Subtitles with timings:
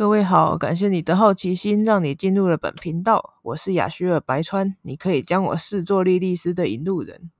[0.00, 3.34] 各位好，感谢你的好奇心，让你进入了本频道。
[3.42, 7.30] 我是雅虚尔白川，你可以将我视作莉莉丝的引路人。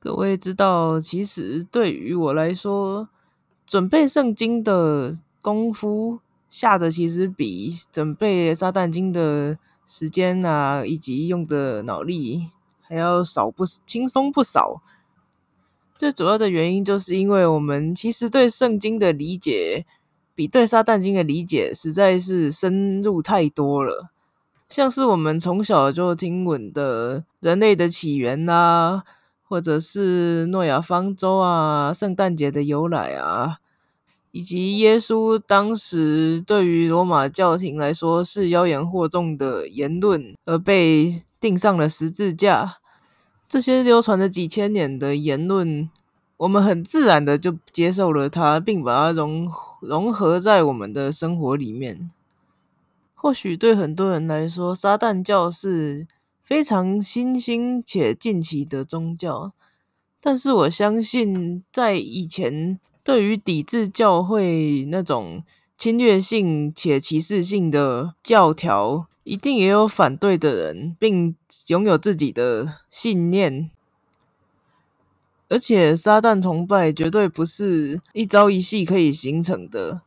[0.00, 3.08] 各位知道，其实对于我来说，
[3.64, 6.18] 准备圣经的功夫
[6.50, 12.48] 下的其实比准备撒旦经的时间啊，以及用的脑力
[12.80, 14.82] 还要少不轻松不少。
[15.96, 19.86] 最主要的原因，就是因为我们其实对圣经的理解。
[20.38, 24.10] 比对撒旦经的理解实在是深入太多了，
[24.68, 29.02] 像是我们从小就听闻的人类的起源啊，
[29.42, 33.56] 或者是诺亚方舟啊、圣诞节的由来啊，
[34.30, 42.76] 以及耶稣当时对于罗马教廷来说是妖言惑众的言论而被钉上了十字架，
[43.48, 45.90] 这些流传了几千年的言论。
[46.36, 49.50] 我们很自然的就接受了它，并把它融
[49.80, 52.10] 融合在我们的生活里面。
[53.14, 56.06] 或许对很多人来说，撒旦教是
[56.42, 59.52] 非常新兴且近期的宗教，
[60.20, 65.42] 但是我相信，在以前对于抵制教会那种
[65.76, 71.34] 侵略性且歧视性的教条，一定也有反对的人，并
[71.66, 73.70] 拥有自己的信念。
[75.50, 80.02] 而且，撒旦崇拜绝对不是一朝一夕可以形成的。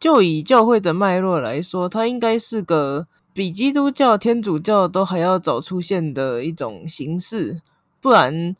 [0.00, 7.60] 就以教会的脉络来说，它应该是个比基督教、天主教都还要早出现的一种形式，
[8.00, 8.56] 不然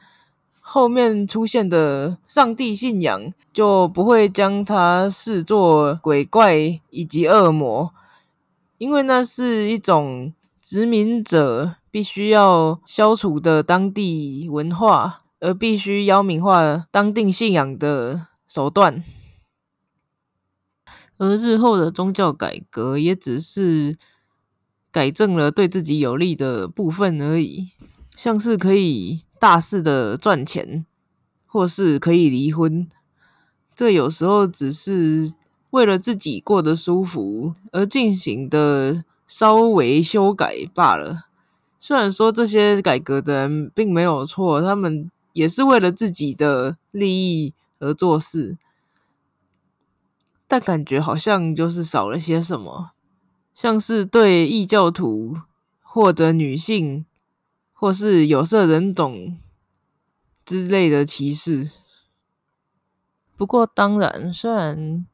[0.60, 7.92] 后面出现的上帝信仰就不会将它视作鬼怪以及恶魔，
[8.76, 15.22] 因为那是一种殖民者必须要消除的当地文化。
[15.46, 19.04] 而必须妖名化当地信仰的手段，
[21.18, 23.96] 而日后的宗教改革也只是
[24.90, 27.68] 改正了对自己有利的部分而已，
[28.16, 30.84] 像是可以大肆的赚钱，
[31.46, 32.88] 或是可以离婚，
[33.72, 35.32] 这有时候只是
[35.70, 41.26] 为了自己过得舒服而进行的稍微修改罢了。
[41.78, 45.08] 虽然说这些改革的人并没有错，他们。
[45.36, 48.56] 也是为了自己的利益而做事，
[50.48, 52.92] 但感觉好像就是少了些什么，
[53.52, 55.36] 像是对异教徒
[55.82, 57.04] 或者女性
[57.74, 59.36] 或是有色人种
[60.42, 61.68] 之类的歧视。
[63.36, 65.06] 不过，当然，虽然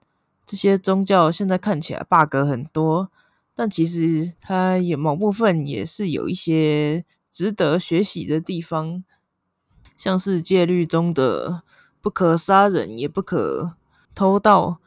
[0.46, 3.10] 这些宗教现在看起来 bug 很多，
[3.56, 9.02] 但其实它有某部分也是有一些值得学习的地方。
[10.02, 11.62] 像是戒律中的
[12.00, 13.76] 不可杀人，也不可
[14.16, 14.78] 偷盗，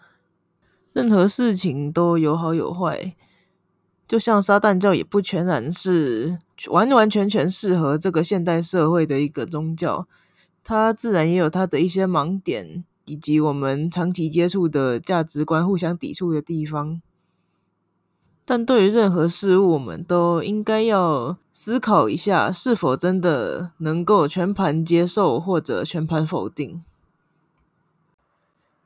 [0.92, 3.16] 任何事情都有好有坏。
[4.06, 6.40] 就像撒旦教也不全然是
[6.70, 10.06] 完完全全适合这个现代社会的一个宗教，
[10.66, 17.02] 它自然也有它的一些盲点，以及我们长期接触的价值观互相抵触的地方。
[18.48, 26.84] 但对于任何事物，我们都应该要思考一下，是否真的能够全盘接受或者全盘否定。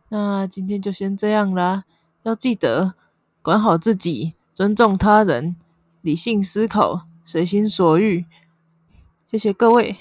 [0.08, 1.84] 那今天就先这样啦，
[2.24, 2.94] 要记得
[3.42, 5.58] 管好自己，尊重他人，
[6.02, 8.26] 理性思考，随心所欲。
[9.30, 9.97] 谢谢各位。